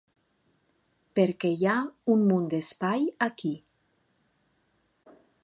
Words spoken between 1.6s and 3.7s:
ha un munt d'espai aquí.